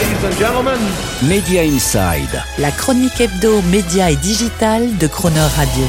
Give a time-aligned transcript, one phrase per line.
[0.00, 0.80] ladies and gentlemen.
[1.28, 2.42] Media Inside.
[2.58, 5.84] La chronique hebdo, média et digital de Croner Radio.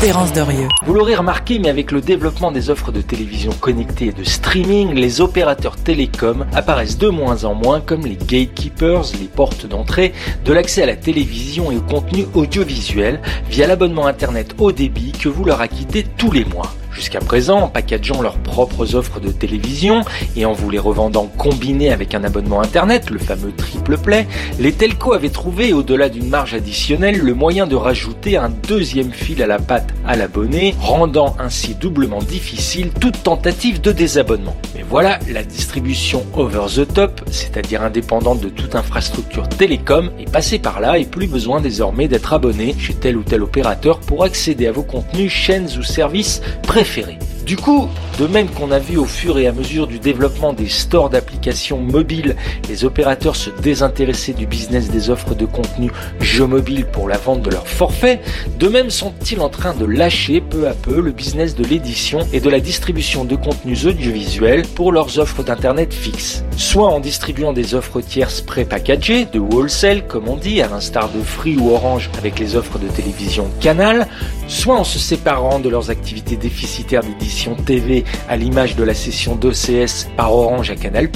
[0.00, 0.68] Terence Derieux.
[0.84, 4.94] Vous l'aurez remarqué, mais avec le développement des offres de télévision connectée et de streaming,
[4.94, 10.12] les opérateurs télécoms apparaissent de moins en moins comme les gatekeepers, les portes d'entrée
[10.44, 15.28] de l'accès à la télévision et au contenu audiovisuel via l'abonnement internet haut débit que
[15.28, 16.75] vous leur acquittez tous les mois.
[16.96, 20.00] Jusqu'à présent, en packageant leurs propres offres de télévision
[20.34, 24.26] et en vous les revendant combinées avec un abonnement internet, le fameux triple play,
[24.58, 29.42] les telcos avaient trouvé, au-delà d'une marge additionnelle, le moyen de rajouter un deuxième fil
[29.42, 34.56] à la patte à l'abonné, rendant ainsi doublement difficile toute tentative de désabonnement.
[34.74, 40.58] Mais voilà, la distribution over the top, c'est-à-dire indépendante de toute infrastructure télécom, est passée
[40.58, 44.66] par là et plus besoin désormais d'être abonné chez tel ou tel opérateur pour accéder
[44.66, 48.96] à vos contenus, chaînes ou services préférés préféré du coup, de même qu'on a vu
[48.96, 52.34] au fur et à mesure du développement des stores d'applications mobiles,
[52.68, 57.42] les opérateurs se désintéresser du business des offres de contenu jeux mobiles pour la vente
[57.42, 58.20] de leurs forfaits,
[58.58, 62.40] de même sont-ils en train de lâcher peu à peu le business de l'édition et
[62.40, 66.42] de la distribution de contenus audiovisuels pour leurs offres d'internet fixes.
[66.56, 71.22] Soit en distribuant des offres tierces pré-packagées, de wholesale comme on dit, à l'instar de
[71.22, 74.08] Free ou Orange avec les offres de télévision Canal,
[74.48, 79.36] soit en se séparant de leurs activités déficitaires d'édition TV à l'image de la session
[79.36, 81.08] d'OCS par Orange à Canal+,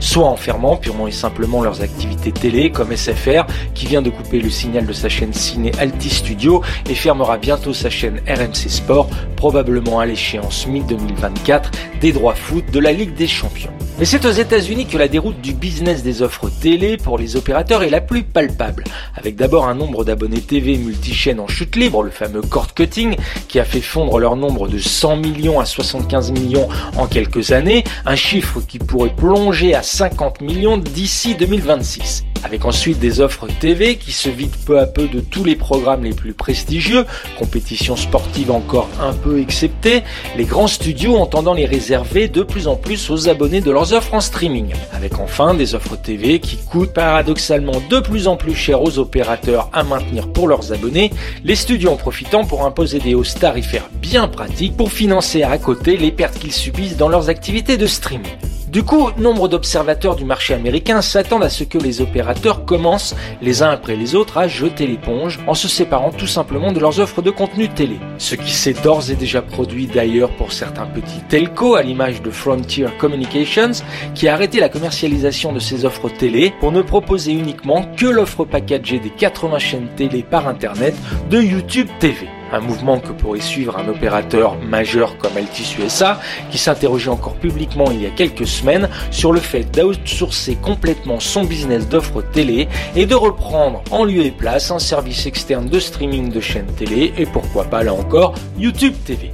[0.00, 4.40] soit en fermant purement et simplement leurs activités télé comme SFR qui vient de couper
[4.40, 9.08] le signal de sa chaîne ciné Alti Studio et fermera bientôt sa chaîne RMC Sport,
[9.36, 11.64] probablement à l'échéance mi-2024
[12.00, 13.87] des droits foot de la Ligue des Champions.
[13.98, 17.82] Mais c'est aux États-Unis que la déroute du business des offres télé pour les opérateurs
[17.82, 18.84] est la plus palpable,
[19.16, 23.16] avec d'abord un nombre d'abonnés TV multichaînes en chute libre, le fameux cord cutting,
[23.48, 27.82] qui a fait fondre leur nombre de 100 millions à 75 millions en quelques années,
[28.06, 33.96] un chiffre qui pourrait plonger à 50 millions d'ici 2026 avec ensuite des offres TV
[33.96, 37.04] qui se vident peu à peu de tous les programmes les plus prestigieux,
[37.38, 40.02] compétitions sportives encore un peu exceptées,
[40.36, 44.14] les grands studios entendant les réserver de plus en plus aux abonnés de leurs offres
[44.14, 48.82] en streaming, avec enfin des offres TV qui coûtent paradoxalement de plus en plus cher
[48.82, 51.10] aux opérateurs à maintenir pour leurs abonnés,
[51.44, 55.96] les studios en profitant pour imposer des hausses tarifaires bien pratiques pour financer à côté
[55.96, 58.47] les pertes qu'ils subissent dans leurs activités de streaming.
[58.70, 63.62] Du coup, nombre d'observateurs du marché américain s'attendent à ce que les opérateurs commencent les
[63.62, 67.22] uns après les autres à jeter l'éponge en se séparant tout simplement de leurs offres
[67.22, 67.98] de contenu télé.
[68.18, 72.30] Ce qui s'est d'ores et déjà produit d'ailleurs pour certains petits telcos à l'image de
[72.30, 73.72] Frontier Communications
[74.14, 78.44] qui a arrêté la commercialisation de ses offres télé pour ne proposer uniquement que l'offre
[78.44, 80.94] packagée des 80 chaînes télé par internet
[81.30, 86.20] de YouTube TV un mouvement que pourrait suivre un opérateur majeur comme Altis USA,
[86.50, 91.44] qui s'interrogeait encore publiquement il y a quelques semaines sur le fait d'outsourcer complètement son
[91.44, 96.30] business d'offres télé et de reprendre en lieu et place un service externe de streaming
[96.30, 99.32] de chaînes télé et pourquoi pas là encore YouTube TV.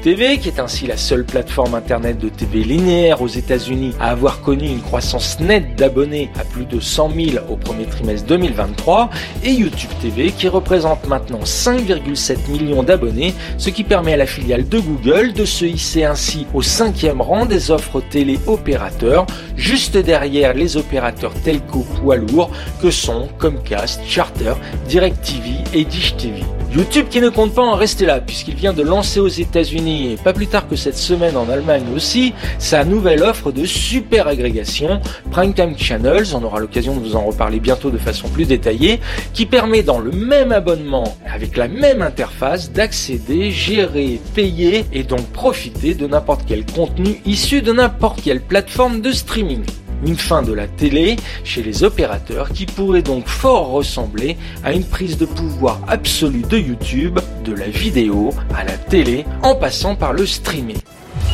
[0.00, 4.40] TV, qui est ainsi la seule plateforme internet de TV linéaire aux États-Unis à avoir
[4.40, 9.10] connu une croissance nette d'abonnés à plus de 100 000 au premier trimestre 2023,
[9.44, 14.68] et YouTube TV, qui représente maintenant 5,7 millions d'abonnés, ce qui permet à la filiale
[14.68, 20.54] de Google de se hisser ainsi au cinquième rang des offres télé opérateurs, juste derrière
[20.54, 22.50] les opérateurs telco poids lourds
[22.80, 24.54] que sont Comcast, Charter,
[24.88, 26.40] DirecTV et Dish TV.
[26.72, 30.16] YouTube qui ne compte pas en rester là, puisqu'il vient de lancer aux États-Unis, et
[30.16, 35.00] pas plus tard que cette semaine en Allemagne aussi, sa nouvelle offre de super agrégation,
[35.32, 39.00] Primetime Channels, on aura l'occasion de vous en reparler bientôt de façon plus détaillée,
[39.32, 45.26] qui permet dans le même abonnement, avec la même interface, d'accéder, gérer, payer et donc
[45.32, 49.64] profiter de n'importe quel contenu issu de n'importe quelle plateforme de streaming
[50.04, 54.84] une fin de la télé chez les opérateurs qui pourrait donc fort ressembler à une
[54.84, 60.12] prise de pouvoir absolue de YouTube, de la vidéo à la télé, en passant par
[60.12, 60.78] le streaming.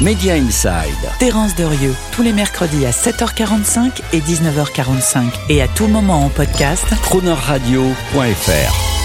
[0.01, 1.11] Media Inside.
[1.19, 6.85] Terence Derieux, tous les mercredis à 7h45 et 19h45 et à tout moment en podcast.
[7.03, 8.96] Cronerradio.fr